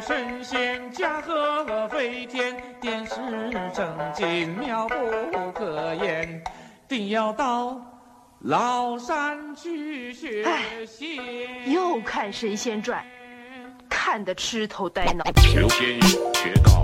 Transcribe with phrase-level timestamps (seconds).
[0.00, 3.14] 神仙驾鹤飞天，点石
[3.74, 6.42] 成金，妙不可言。
[6.86, 7.80] 定要到
[8.44, 10.44] 崂山去学
[10.86, 11.18] 习。
[11.66, 13.02] 又看《神仙传》，
[13.88, 15.24] 看得痴头呆脑。
[15.36, 16.00] 求仙
[16.34, 16.75] 学道，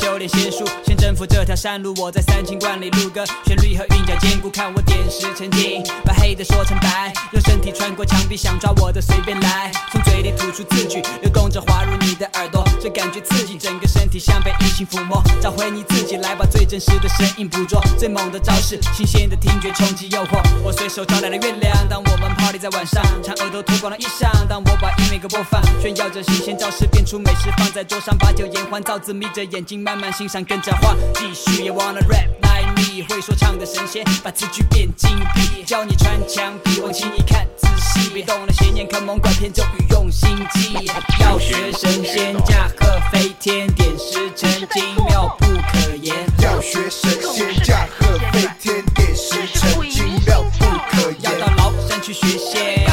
[0.00, 1.94] 修炼仙术，先征服这条山路。
[1.98, 46.14] 我在三清观里录歌，旋律和韵脚兼顾，看我点石成金，把黑的说成白，用身体穿过墙壁，想抓我的随便来，从嘴里吐出字句，流动着滑入你的耳朵，这感觉刺激，整个身体像被隐形抚摸，找回你自己，来把最真实的声音捕捉，最猛的招式，新鲜的听觉冲击诱惑，我随手招来了月亮，当我们 party 在晚上，嫦娥都脱光了衣裳，当我把音乐给播放，炫耀着新鲜招式，变出美食放在桌上，把酒言欢，造字眯着眼睛慢慢欣赏，跟着画，继续也 wanna rap like me，会说唱的神仙，把词句变精辟，教你穿墙皮，往心里看仔细，别动了邪念，看猛拐骗咒语用心记，要学神仙驾鹤飞天，点石成金，妙不可言。
[46.40, 51.48] 要学神仙驾鹤飞天，点石成金，妙不可言要。
[51.48, 52.86] 到崂山去学仙，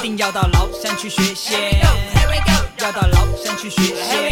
[0.00, 1.80] 一定要到崂山去学仙，
[2.80, 4.25] 要到崂山去学仙，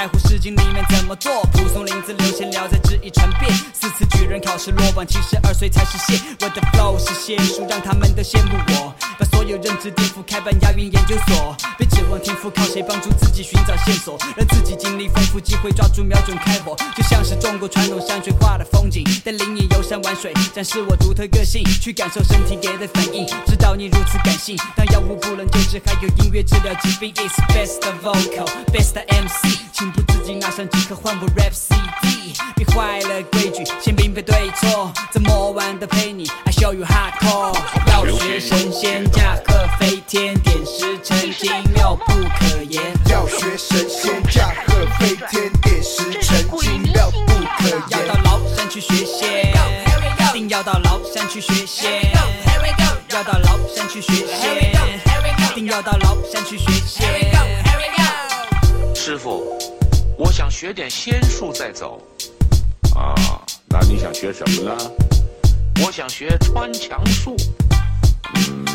[0.00, 1.44] 在乎《诗经》里面怎么做？
[1.52, 6.18] 蒲松龄自留闲聊在质疑传遍，四次举人考试落榜，七十二岁才实现。
[6.40, 11.54] 我的 flow 是仙术，让他们都羡慕我，把所有认知颠覆，开办押韵研究所。
[11.76, 14.16] 别指望天赋，靠谁帮助自己寻找线索？
[14.38, 24.56] 让自己经历丰富，机会抓住，瞄准开火，就像是中国传统山水画的风景，带领你游山玩水，展示我独特个性，去感受身体给的反应，知道你如此感性。
[24.74, 27.12] 当药物不能救治，还有音乐治疗疾病。
[27.16, 37.58] It's best vocal, best MC，情不自禁拿上即刻换部 rap CD，别坏了规矩，先并非对错，这么晚的陪你，I show you hardcore。
[37.86, 42.82] 要学神仙驾鹤飞天，点石成金，妙不可言。
[43.08, 48.38] 要学神仙驾鹤飞天，点石成金，妙不可言要到。
[48.38, 49.54] 崂山去学仙，
[50.34, 51.99] 定要到崂山去学仙，
[60.50, 62.02] 想学点仙术再走。
[62.96, 63.14] 啊，
[63.68, 64.76] 那你想学什么呢？
[65.84, 67.36] 我想学穿墙术。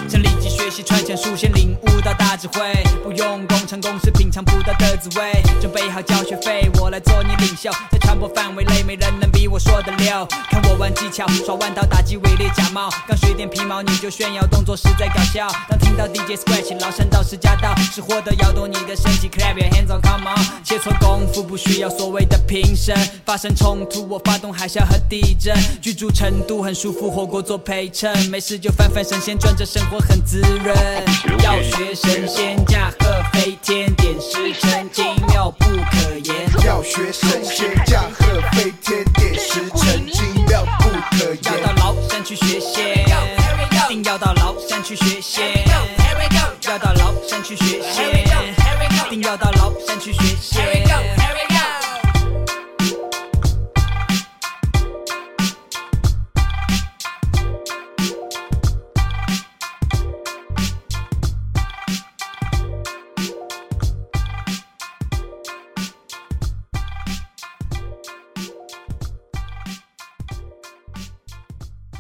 [0.08, 2.62] 想立即学习穿墙术，先领悟到大智慧，
[3.04, 5.32] 不用工程公式品尝不到的滋味。
[5.60, 10.28] 准备好交学费，我来做你领袖，在传播范围内没人能比我说的溜。
[10.50, 15.48] 看我玩技巧，耍弯刀打击伪劣假冒，刚学点皮毛你就炫耀，动作实在搞笑。
[15.68, 20.64] 当听到 DJ scratch，崂山道士驾到，是获得摇动你的身体，clap your hands on come on。
[20.64, 30.76] 切磋功夫不需要所谓的评审，发生冲突我发动海啸和地震，居住成都很舒服，火锅做陪衬，没事就翻翻神仙传，这生活很滋润。
[31.42, 36.36] 要学神仙驾鹤飞天，点石成金，妙不可言。
[36.66, 41.74] 要学神仙驾鹤飞天，点石成金，妙不可言要到。
[41.94, 43.06] 崂山去学仙，
[43.88, 45.65] 定要到崂山去学仙，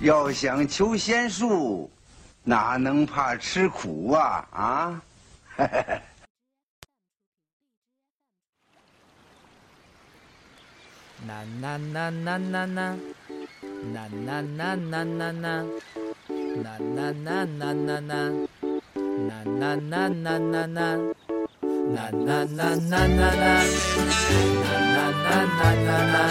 [0.06, 1.90] 要想求仙术，
[2.44, 4.46] 哪能怕吃苦啊？
[4.52, 5.02] 啊！
[11.26, 13.00] 呐呐呐呐呐呐，
[13.94, 15.66] 呐呐呐呐呐呐，
[16.62, 18.48] 呐呐呐呐呐呐，
[19.28, 21.02] 呐呐呐呐呐呐，
[21.96, 23.66] 呐呐呐呐呐呐，
[24.62, 26.30] 呐呐呐呐呐呐，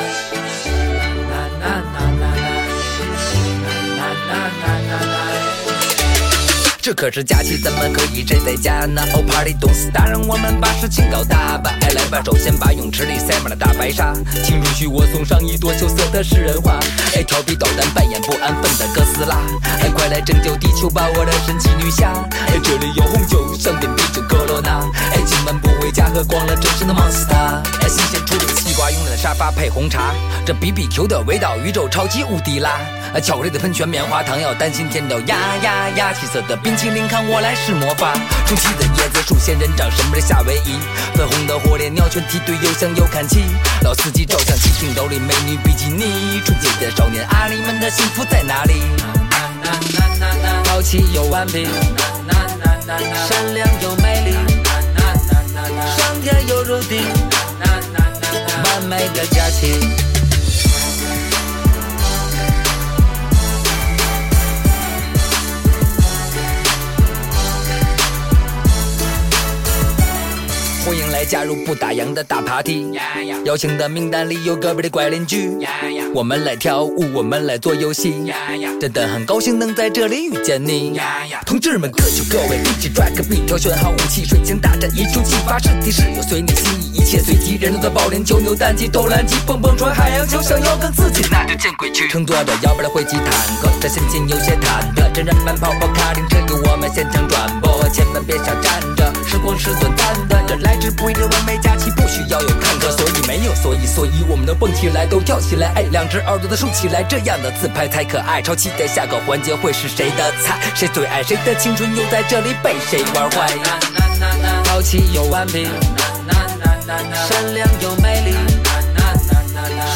[1.28, 2.43] 呐呐呐呐呐，
[6.80, 9.00] 这可是假期，怎么可以宅在家呢？
[9.14, 11.72] 哦，Party 动次打，让我们把事情搞大吧！
[11.80, 14.12] 哎，来吧，首先把泳池里塞满了大白鲨，
[14.44, 16.78] 请允许我送上一朵羞涩的诗人花。
[17.16, 19.38] 哎，调皮捣蛋，扮演不安分的哥斯拉。
[19.80, 22.12] 哎，快来拯救地球吧，我的神奇女侠！
[22.48, 24.84] 哎，这里有红酒、香槟、啤酒、科罗娜。
[25.12, 27.62] 哎，今晚不回家，喝光了真实的 Monster。
[27.80, 30.12] 哎，新鲜出炉的西瓜，慵懒的沙发配红茶，
[30.44, 32.78] 这 BBQ 的味道，宇宙超级无敌辣！
[33.20, 36.12] 巧克力的喷泉，棉花糖要担心甜掉呀呀呀！
[36.12, 38.12] 七色的冰淇淋看我来施魔法，
[38.46, 40.78] 充气的椰子树仙人掌，什么的夏威夷，
[41.14, 43.44] 粉红的火烈鸟全梯队又香又看齐，
[43.82, 48.82] 老司机照相机镜头里美女比基尼，纯洁的少年阿里们的幸福在哪里？
[50.66, 51.68] 好奇又顽皮，
[53.28, 54.32] 善良又美丽，
[55.96, 57.00] 上天又入地，
[58.64, 60.13] 完美的假期。
[70.84, 72.92] 欢迎来加入不打烊的大 party，
[73.46, 75.50] 邀请的名单里有隔壁的怪邻居。
[76.14, 78.30] 我们来跳舞，我们来做游戏，
[78.78, 81.00] 真的很高兴能在这里遇见你。
[81.46, 87.56] 同志们，各就各位，一起拽个 beat，挑选好武器，水晶大战一触即发，是敌是友随你心意，一切随机。
[87.56, 92.08] 人都在保龄球、扭蛋机、投篮机、蹦蹦床、海洋球，想要更刺激， 那就见鬼去。
[92.08, 93.26] 乘坐着摇摆的灰机坦
[93.62, 95.10] 克，这心情有些忐忑。
[95.14, 108.40] 真人版跑跑卡丁车由我们现场转播，千万别傻站着，时光是短暂的，这来之不易的完美假期不需要有坎坷，所以没有所以，所以我们都蹦起来，都跳起来，哎，两只耳朵都竖起来，这样的自拍才可爱。
[108.42, 113.50] 超期待下个环节会是谁的菜，谁最爱谁的青春又在这里被谁玩坏？
[114.66, 115.68] 好奇又顽皮，
[116.86, 118.34] 善良又美丽，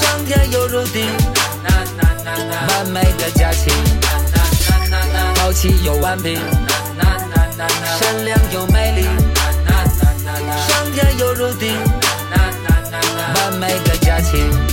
[0.00, 1.06] 上天又入地，
[2.69, 3.70] 完美的假期。
[5.36, 6.38] 好奇又顽皮，
[7.98, 9.08] 善良又美丽，
[10.98, 11.72] 上天又入定，
[13.36, 14.67] 完美的假期。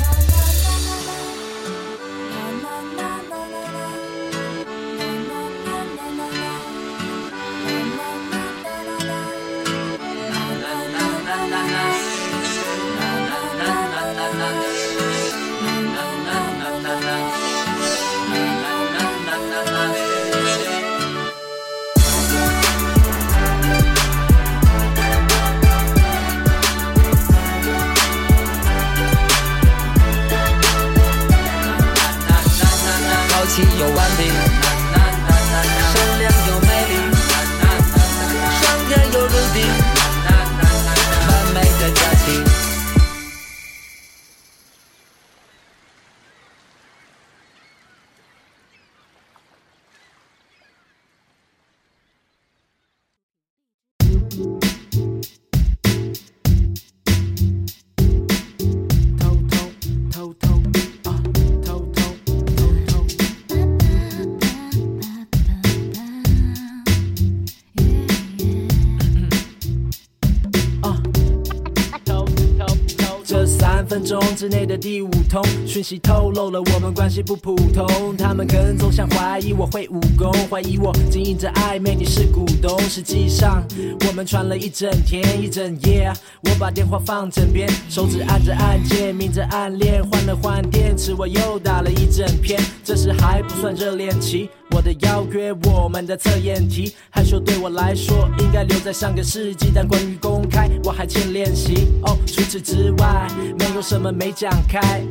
[73.76, 78.16] 三分钟之内的第五通讯息透露了我们关系不普通。
[78.16, 82.80] 他们跟踪想怀疑我会武功，怀疑我经营着暧昧，你是股东。
[82.84, 83.62] 实际上
[84.08, 86.10] 我们传了一整天一整夜，
[86.44, 92.58] 我把电话放枕边，手指按着按键，明着暗恋，换了换电池，我又打了一整篇。
[92.82, 94.50] 这时还不算热恋期。
[94.76, 101.88] 我的邀约，我们的测验题，害羞对我来说应该留在上个世纪，但关于公开，我还欠练习。
[102.04, 103.26] 哦，除此之外，
[103.58, 105.02] 没有什么没讲开。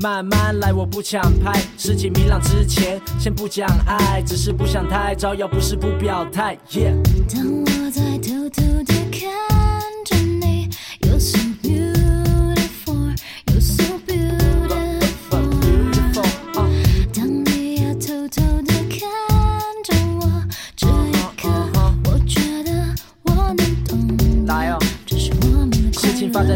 [0.00, 1.52] 慢慢来，我不抢拍。
[1.76, 6.56] 事情明朗之前，先不讲爱，只是不想太招摇，不是不表态。
[7.28, 8.62] 当我在偷偷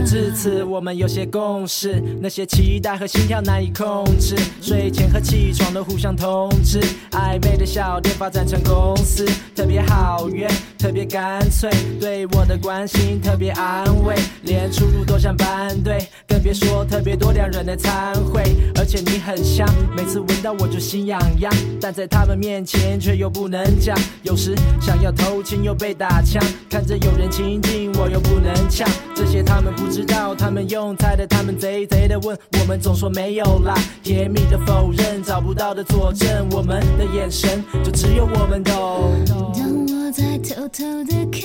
[0.04, 4.36] 至此，我们有些共识，那些期待和心跳难以控制。
[4.60, 6.80] 睡前和起床都互相通知，
[7.12, 18.42] 暧昧的小店发展成公司，特别好约，特别干脆，对我的关心特别安慰，连出入都像班队，更别说特别多两人的餐会。
[18.76, 19.66] 而且你很香，
[19.96, 23.98] 每次闻到我就心痒痒，但在他们面前却又不能讲。
[24.22, 39.85] 有时想要偷亲又被打枪，看着有人亲近我又不能呛，这些他们不知道，他们用猜的，他们贼贼的问，我们总说没有啦，甜蜜的否认，找不到的佐证，我们的眼神就只有我们懂。
[40.06, 41.42] 我在偷偷地看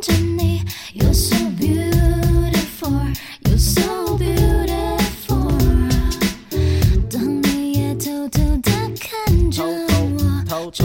[0.00, 0.62] 着你
[0.94, 3.12] ，You're so beautiful,
[3.42, 5.50] you're so beautiful。
[7.10, 8.70] 当你也偷偷地
[9.00, 10.84] 看着我，这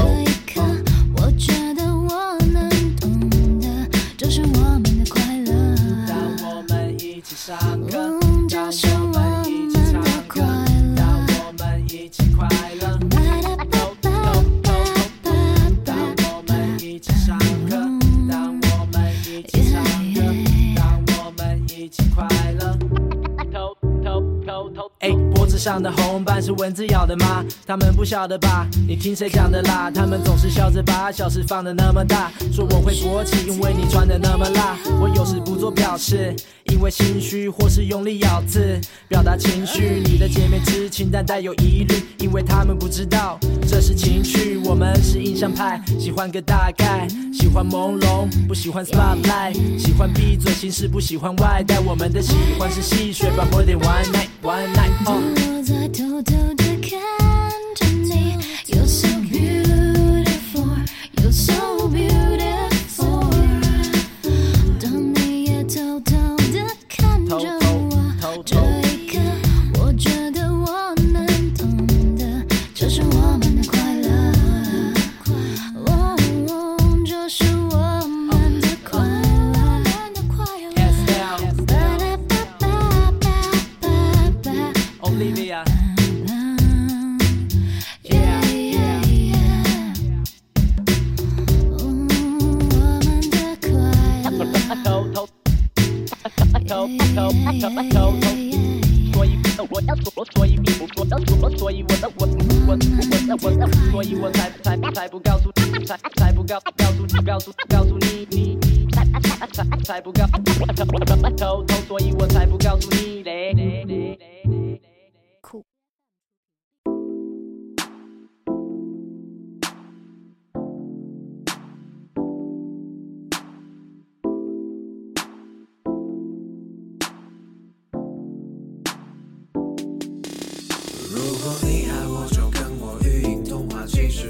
[25.68, 27.44] 上的红斑是蚊子咬的吗？
[27.66, 28.66] 他们不晓得吧？
[28.88, 29.92] 你听谁讲的啦？
[29.94, 34.78] 他们总是笑着把小事放的那么大，说我会勃起，因为你穿的那么辣。
[35.02, 36.34] 我有时不做表示，
[36.72, 40.02] 因为心虚或是用力咬字表达情绪。
[40.06, 44.62] 你的姐妹知情但带有疑虑，因为他们不知道这是情趣。
[44.64, 51.78] 我们是印象派，喜欢个大概，喜欢朦胧，不喜欢 spotlight，喜欢闭嘴形式，不喜欢外带。
[51.82, 55.57] 我们的喜欢是戏水吧，more than one night one night。
[55.58, 57.37] 我在偷偷的看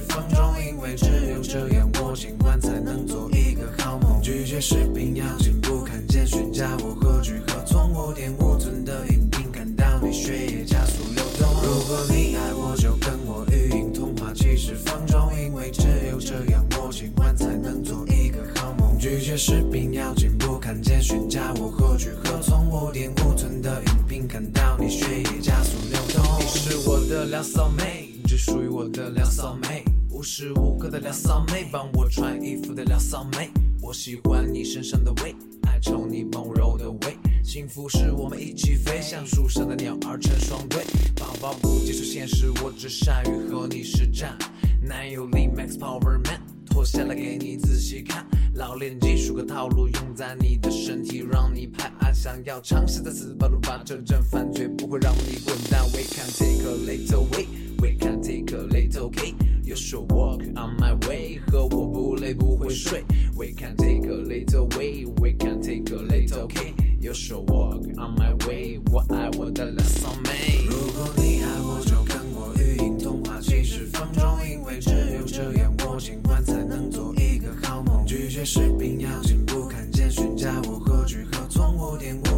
[0.10, 4.22] 放纵，因为只有这样，我今晚才能做一个好梦。
[4.22, 7.88] 拒绝视频要进步，看简讯加我何去何从？
[7.94, 11.48] 五点五寸的音频，看到你血液加速流动。
[11.64, 18.98] 如果你爱我，就跟我语音通话其实放纵，因为只有这样，我今晚才能做一个好梦。
[18.98, 22.68] 拒绝视频要进步，看简讯加我何去何从？
[22.70, 26.24] 五点五寸的音频，看到你血液加速流动。
[26.40, 29.84] 你是我的两骚妹，只属于我的两骚妹，
[30.18, 33.52] 无时无刻的撩骚妹，帮我穿衣服的撩骚妹。
[33.80, 35.36] 我喜欢你身上的味，
[35.68, 37.16] 爱抽你温柔的味。
[37.44, 40.84] 幸福是我们一起飞，像树上的鸟儿成双对。
[41.16, 44.36] 宝宝不接受现实，我只善于和你实战。
[44.82, 48.26] 男友力 Max Power Man，脱下来给你仔细看。
[48.56, 52.12] 老练技术和套路用在你的身体，让你拍案。
[52.12, 55.86] 想要尝试再次暴露吧，这阵犯罪不会让你滚蛋。
[55.92, 57.46] We can take a little way,
[57.80, 59.34] we can take a little K.
[59.64, 63.04] You should walk on my way，和我不累不会睡。
[63.36, 66.74] We can take a little way, we can take a little K.
[67.00, 70.66] You should walk on my way，我爱我的两骚妹。
[70.70, 78.06] 如果你爱我，就跟我语音通话七十分钟，因为只有这样，我今晚才能做一个好梦。
[78.06, 81.78] 拒绝视频邀请，不，看简讯加我何去何从？
[81.78, 82.37] 五点五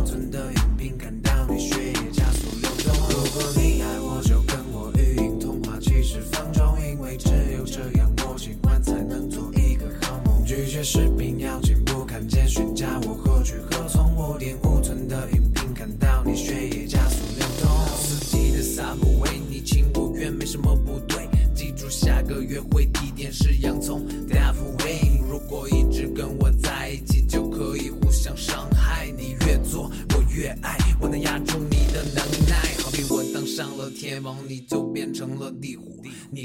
[10.83, 14.09] 视频要进步，看见讯加我何去何从？
[14.15, 17.69] 五点五寸的音频，看到你血液加速流动。
[17.97, 21.27] 司机的撒不为你情不愿，没什么不对。
[21.53, 24.05] 记住下个约会地点是洋葱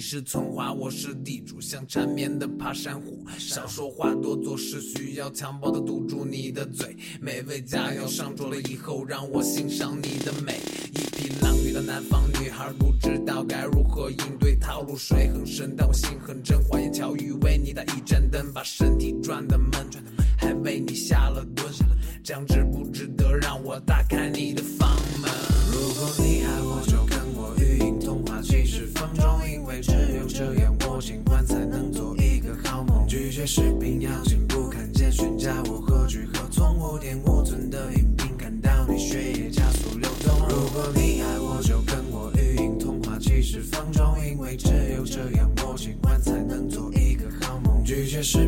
[0.07, 3.25] 是村花，我是地主，像缠绵的爬山虎。
[3.39, 6.95] 少说话，多做事，需要强暴的堵住你的嘴。
[7.23, 10.61] 美味佳肴上桌了以后，让我欣赏你的美。
[10.93, 16.63] 一匹狼遇到南方女孩，不知道该如何应对，套路水很深，但我心很真。
[16.65, 19.73] 花言巧语为你打一盏灯，把身体转的闷，
[20.37, 21.67] 还为你下了蹲。
[22.23, 24.87] 这样值不值得让我打开你的房
[25.23, 25.34] 门？
[33.47, 36.79] 视频要进不，看简讯加我何去何从？
[36.79, 40.49] 五点五寸的音频，看到你血液加速流动。
[40.49, 47.83] 如果你爱我，就跟我语音通话七十分钟，因为只有这样，我今晚才能做一个好梦。
[47.85, 48.47] 拒绝视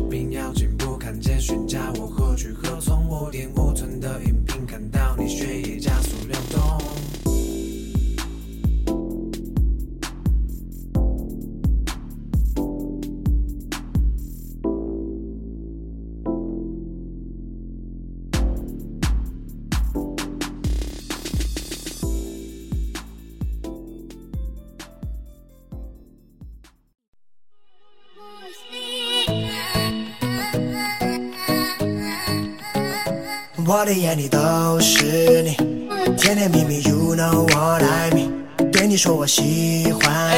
[38.97, 40.35] 你说我喜欢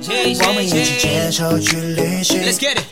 [0.00, 2.42] 你，我们一起牵手去旅行。
[2.42, 2.82] Let's get it.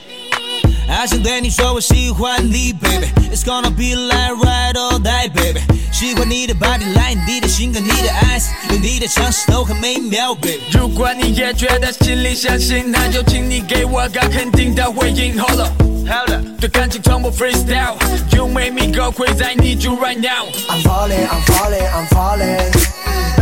[0.87, 3.08] 还想对你说我喜欢你，baby。
[3.34, 5.62] It's gonna be like ride or die, baby。
[5.92, 10.60] 喜欢你的 body line，你的性格，你的 eyes，有你的尝试都很美妙，baby。
[10.70, 15.37] 如果你也觉得心里相信，那就请你给我个肯定的回应。
[15.37, 15.72] Hold up。
[16.60, 17.96] 对感情从不 freestyle
[18.34, 22.06] You make me go crazy, I need you right now I'm falling, I'm falling, I'm
[22.06, 22.98] falling.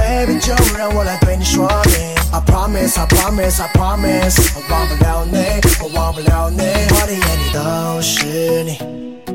[0.07, 2.15] Baby，就让我来对你说明。
[2.33, 5.39] I promise, I promise, I promise，我忘不了你，
[5.83, 6.63] 我忘不了你。
[6.63, 8.79] 我的眼里都是你，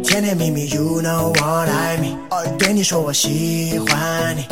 [0.01, 2.16] 甜甜蜜蜜，You know what I mean。
[2.58, 4.48] 对你说我喜欢你，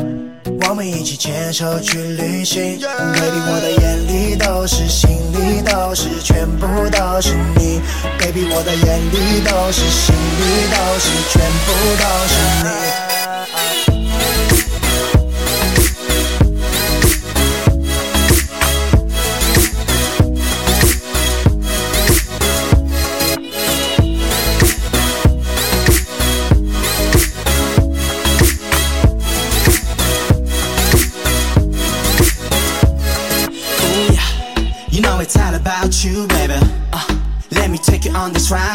[0.68, 2.78] 我们一起牵手去旅行。
[2.82, 7.80] Baby，我的眼里都是，心里都是，全部都是你。
[8.20, 12.36] Baby，我的眼里都是，心里都是，全部都是
[12.66, 12.99] 你。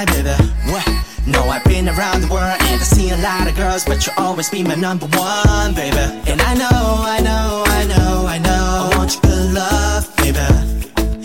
[0.04, 0.36] on this ride, baby.
[0.72, 0.88] What?
[1.26, 4.16] No, I've been around the world and I see a lot of girls, but you'll
[4.18, 5.98] always be my number one, baby.
[6.28, 8.90] And I know, I know, I know, I know.
[8.92, 10.40] I want your good love, baby.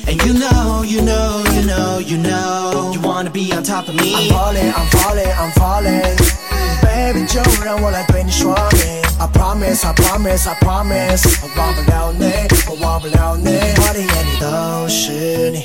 [0.07, 2.93] And you know, you know, you know, you know.
[2.93, 4.15] You wanna be on top of me.
[4.15, 6.17] I'm falling, I'm falling, I'm falling.
[6.83, 9.03] Baby，就让我来对你说明。
[9.19, 12.33] I promise, I promise, I promise，我忘不了你，
[12.69, 13.49] 我忘不了你。
[13.49, 15.65] 我的眼里都是你，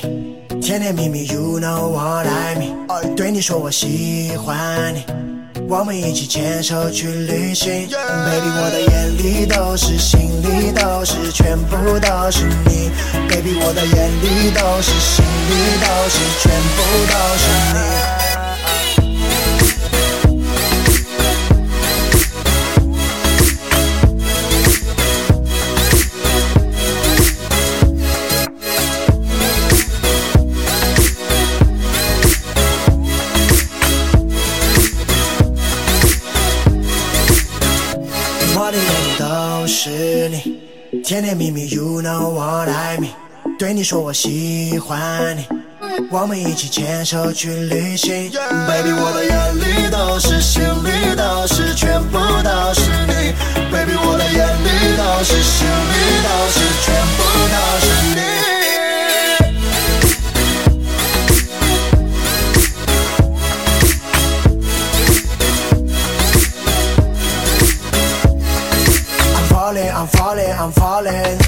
[0.65, 3.13] 甜甜蜜蜜，You know what I mean。
[3.13, 5.05] 对你说我喜欢你，
[5.69, 7.87] 我们一起牵手去旅行。
[7.87, 12.89] Baby，我的眼里都是，心里都是，全部都是你。
[13.29, 15.53] Baby，我的眼里都是，心里
[15.85, 16.81] 都是，全部
[17.13, 18.14] 都是你。
[41.15, 43.13] 甜甜蜜蜜，You know what I mean。
[43.57, 45.47] 对你说我喜欢你，
[46.11, 48.29] 我们一起牵手去旅行。
[48.67, 53.33] Baby，我的眼里都是，心里都是，全部都是你。
[53.71, 57.87] Baby，我的眼里都是，心里都是，全部都是
[58.19, 58.34] 你。
[71.05, 71.39] Falling.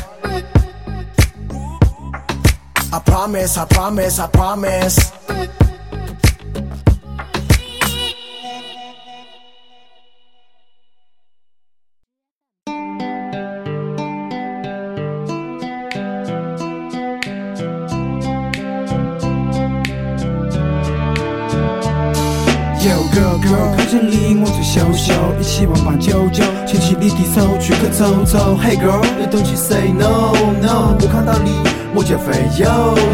[2.93, 5.11] I promise, I promise, I promise.
[22.79, 28.59] Yo girl girl，看见你我最羞羞，一起玩扮九九，牵起你的手去去走走。
[28.61, 31.51] Hey girl，you don't you say no no，我看到你
[31.95, 32.67] 我就会有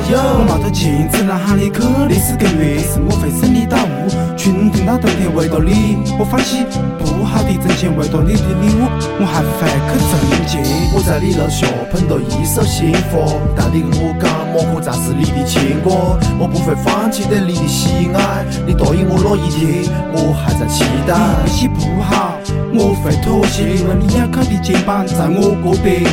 [0.09, 0.17] 有。
[0.17, 6.65] 我冒着镜子呐喊你去，历史更越是我会生你到物，群听到冬天为了你，我放弃
[6.97, 8.89] 不好的挣钱，为了你的礼物，
[9.21, 10.63] 我还会去挣钱。
[10.95, 15.93] 我在你楼下捧着一手幸福，但你跟我讲莫可暂时你的牵挂，
[16.39, 21.13] 我不会放弃对你的喜爱，你答应我那一天，我还在期待。
[21.45, 22.32] 运气不好，
[22.75, 26.03] 我会妥协，因为你要靠的肩膀在我这边。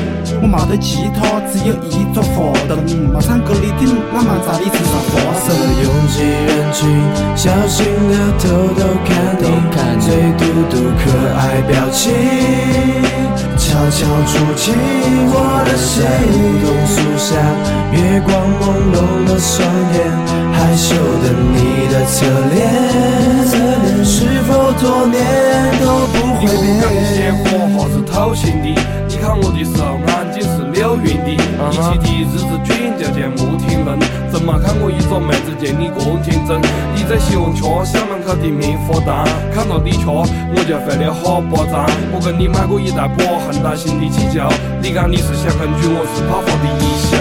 [0.42, 2.76] 我没得吉他，只有一把花灯，
[3.12, 5.48] 没唱歌的听，慢慢在你身上发生。
[5.80, 6.84] 拥挤人群，
[7.34, 8.44] 小心的偷
[8.76, 9.08] 偷看
[9.40, 9.44] 你，
[10.00, 11.02] 最嘟嘟可
[11.36, 12.12] 爱表情，
[13.56, 14.72] 悄悄触进
[15.32, 16.04] 我的心。
[16.28, 17.28] 梧桐树下，
[17.92, 18.28] 月光
[18.60, 19.64] 朦胧的双
[19.96, 19.98] 眼，
[20.52, 20.94] 害羞
[21.24, 22.58] 的你的侧脸，
[24.04, 25.18] 是否多年
[26.50, 27.04] 都不会你刚变？
[27.14, 27.44] 鲜活
[27.78, 28.68] 哈是偷心的，
[29.08, 33.98] 你看我的手眼睛是溜圆的，一起的日子转就见不停人，
[34.30, 36.62] 怎么看我一个妹子见你个天真？
[36.94, 41.84] 你在西虹桥校门口的棉花糖，看到你吃我就会了好巴掌。
[42.14, 44.46] 我跟你买过一大把恒大型的气球，
[44.80, 47.18] 你讲你是小公主，我是泡泡的一休。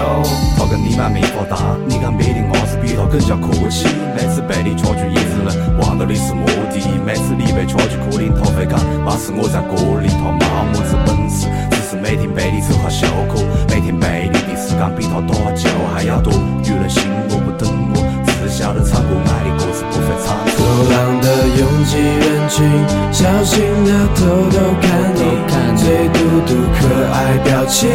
[0.56, 3.90] 他跟你买棉花糖，你讲别的我是比他更加客气。
[4.14, 5.50] 每次被你掐住椅子，
[5.82, 6.78] 忘了的是目的。
[7.02, 11.50] 每次你被抓去苦林头飞岗，骂是我在锅里头冒么子本事，
[11.90, 16.32] 是每天陪你丑化羞苦，每天陪你的时间比他多就还要多。
[16.62, 18.06] 女人心我不等我，
[18.46, 20.62] 只晓得唱歌爱的歌词不会唱错。
[20.62, 22.62] 走廊的拥挤人群，
[23.10, 24.22] 小心的偷
[24.54, 27.90] 偷看你看最嘟嘟可爱表情，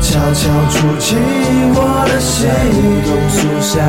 [0.00, 1.12] 悄悄触及
[1.76, 2.48] 我的心。
[2.72, 3.84] 梧桐树下，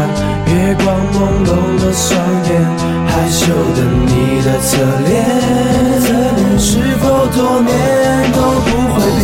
[0.51, 1.15] 月光朦
[1.47, 2.19] 胧的双
[2.51, 2.59] 眼，
[3.07, 3.79] 害羞的
[4.11, 4.75] 你的侧
[5.07, 5.15] 脸，
[6.59, 7.71] 是否多年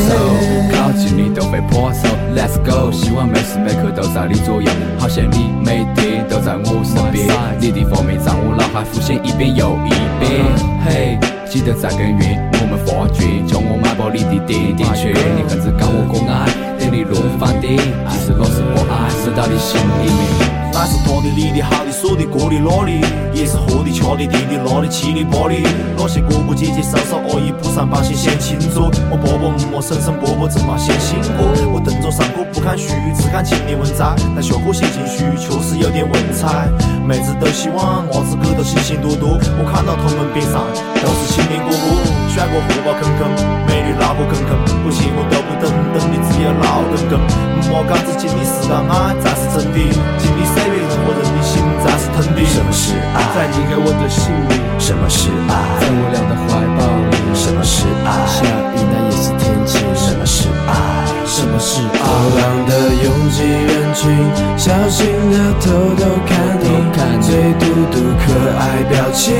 [0.09, 0.71] 都不会变？
[0.71, 7.27] 靠近你都被破手，Let's go，希望每时每刻都在你左右，好像你每天都在我身边，
[7.59, 9.89] 你的画面在我脑海浮现一遍又一
[10.19, 10.43] 遍。
[10.85, 11.17] 嘿，
[11.49, 17.77] 记得在跟缘，我们发觉，叫我买爆你的点点圈，你恨只讲我可爱，等你落饭点，
[18.09, 20.52] 其实我是我爱，射到你心里面。
[20.73, 22.91] 那是他的、你的、好的、说的、过的、那的，
[23.33, 25.55] 也是喝的、吃的、甜的、拉的、七的、八的。
[25.95, 31.45] 那些哥哥姐姐、嫂嫂、阿姨、不上班先想清楚，我伯伯、母、婶婶、伯伯正嘛先醒过。
[31.71, 36.67] 我等着上课不看书，只看青年文摘，但下课写情书确实有点文采。
[37.05, 40.65] 妹子都希望伢子哥都醒醒多多，我看到他们边上
[40.99, 43.29] 都是青年哥哥，帅哥荷包坑坑，
[43.69, 47.21] 美女老婆坑坑，不行我都不等，等你只有老公公。
[47.69, 49.77] 莫讲只经历是讲爱才是真的，
[50.17, 52.41] 经历岁月任何人的心才是疼的。
[52.49, 53.21] 什么是爱？
[53.37, 54.57] 在你给我的心里。
[54.81, 55.53] 什么是爱？
[55.77, 56.81] 在我俩的怀抱
[57.13, 57.21] 里。
[57.37, 58.25] 什么是爱？
[58.25, 59.77] 下雨那也是天气。
[59.93, 61.05] 什么是爱？
[61.29, 62.01] 什么是爱？
[62.01, 64.09] 流浪的拥挤人群，
[64.57, 65.69] 小心的偷
[66.01, 66.81] 偷看你
[67.21, 69.37] 最嘟嘟可爱表情，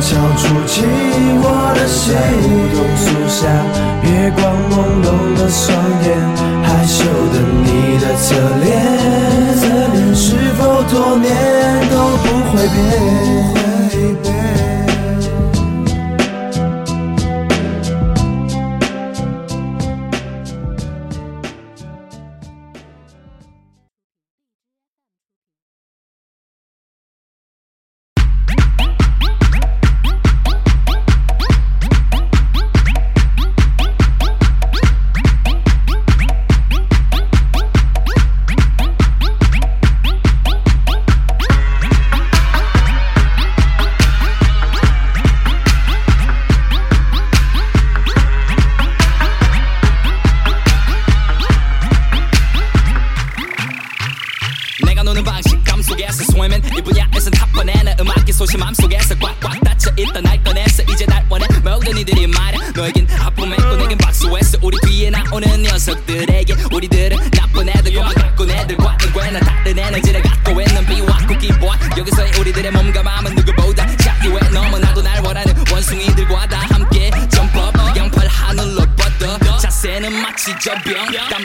[0.00, 0.82] 悄触及
[1.42, 2.14] 我的心。
[2.42, 3.40] 梧桐树下，
[4.02, 5.62] 月光朦胧的双
[6.02, 6.06] 眼，
[6.62, 7.66] 害羞的你
[7.98, 8.24] 的侧
[8.62, 8.64] 脸，
[10.14, 10.24] 是
[10.58, 11.26] 否多年
[11.90, 14.41] 都不会变？
[79.72, 80.94] 자세는 마치 저병.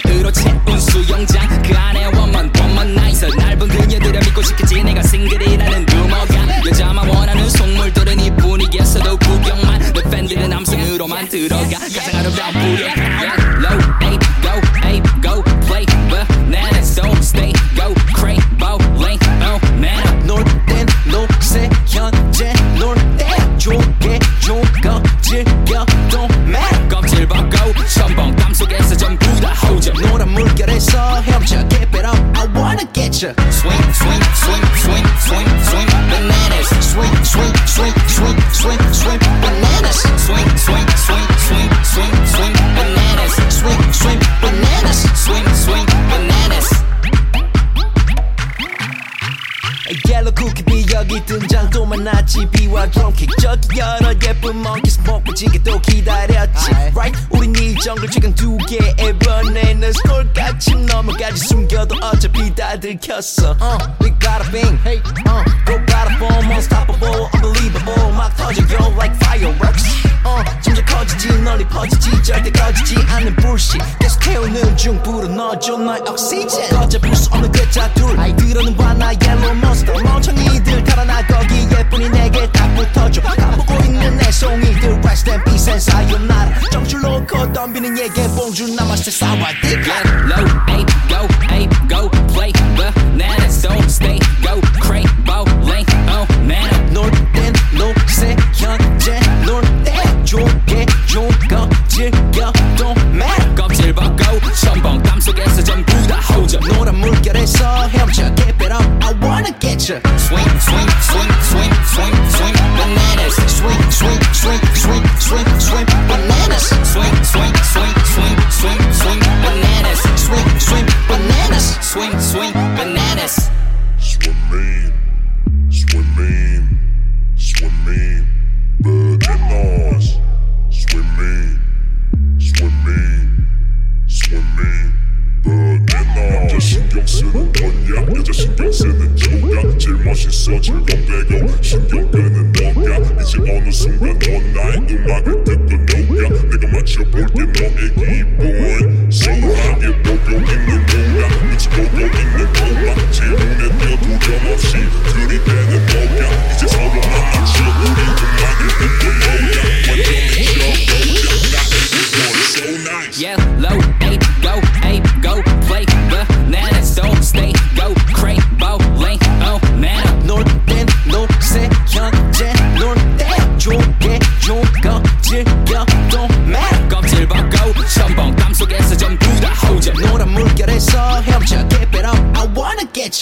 [0.04, 1.62] 땀으로 채운 수영장.
[1.63, 3.26] 그 안에 원만 원만 나이스.
[3.26, 4.84] 넓은 그녀들을 믿고 싶겠지.
[4.84, 9.94] 내가 싱글이라는 루머가 여자만 원하는 속물들은 이 분위기에서도 구경만.
[9.94, 11.80] 내 팬들은 남성으로만 들어가.
[11.80, 12.84] 가장 아름다운 뿌리
[32.96, 39.20] get you Swing, swing, swing, swing, swing, swing Bananas Swing, swing, swing, swing, swing, swing
[39.42, 46.83] Bananas Swing, swing, swing, swing, swing, swing Bananas Swing, swing, bananas Swing, swing, bananas
[50.09, 55.79] 옐로 쿠키비 여기 등장 또 만났지 비와 드럼킥 저기 여러 예쁜 monkeys 먹부지게 또
[57.84, 64.52] 정글 최강 두 개의 번에는 스콜같이 넘어가지 숨겨도 어차피 다 들켰어 uh, We got a
[64.52, 69.86] bang hey uh, Go got a bomb unstoppable unbelievable 막 터져 yo like fireworks
[70.26, 76.02] uh, 점점 커지지 널리 퍼지지 절대 꺼지지 않는 불씨 계속 태우는 중 불어 넣어줘 너의
[76.10, 82.52] oxygen 꺼져 볼수 없는 글자 둘 들어는 봐나 yellow monster 멍청이들 달아나 거기 예쁜이 내게
[82.52, 88.22] 딱 붙어줘 가보고 있는 내 송이들 rest and peace and sayonara 정줄 놓고 덤비는 얘기
[88.37, 89.68] 봉주 남았을 사와디
[90.29, 96.92] Low, ape, go, ape, go, play bananas Don't stay, go, cray, bow, lane, oh, man
[96.92, 104.22] 놀땐 놀세 현재 놀때 조개 조거 즐겨 don't matter 껍질 벗고
[104.62, 109.53] 첨벙 땀 속에서 전부 다 호져 노란 물결에서 헤엄쳐 Keep it up I wanna wanna
[109.59, 109.98] get you.
[110.18, 113.35] Swing, swing, swing, swing, swing, swing, bananas.
[113.59, 115.95] Swing, swing, swing, swing, swing, swing,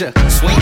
[0.02, 0.32] at.
[0.32, 0.55] Swing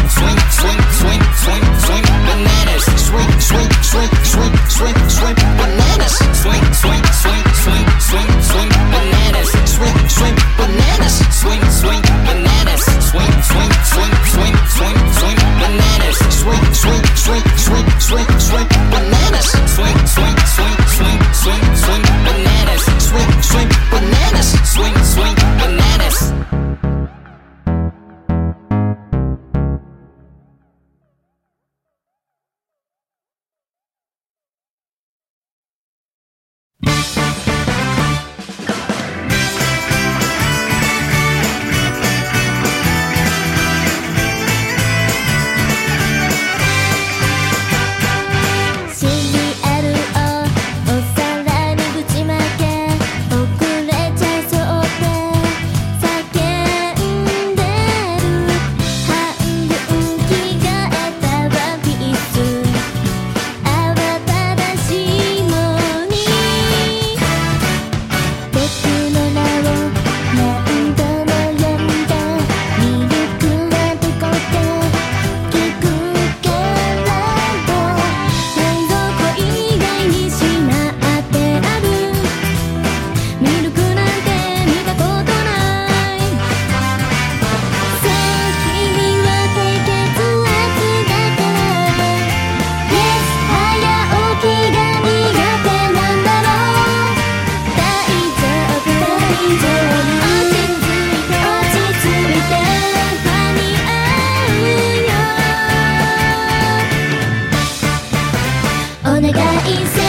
[109.34, 110.03] 大好き